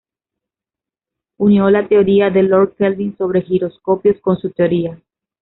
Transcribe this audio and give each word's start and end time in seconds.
Unió 1.37 1.69
la 1.69 1.87
teoría 1.87 2.31
de 2.31 2.41
Lord 2.41 2.75
Kelvin 2.75 3.15
sobre 3.19 3.43
giroscopios 3.43 4.19
con 4.19 4.35
su 4.39 4.49
teoría. 4.49 4.99